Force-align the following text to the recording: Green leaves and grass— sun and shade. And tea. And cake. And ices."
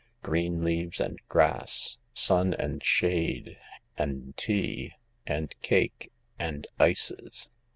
Green 0.23 0.63
leaves 0.63 0.99
and 0.99 1.19
grass— 1.29 1.99
sun 2.11 2.55
and 2.55 2.83
shade. 2.83 3.59
And 3.95 4.35
tea. 4.35 4.93
And 5.27 5.53
cake. 5.61 6.11
And 6.39 6.65
ices." 6.79 7.51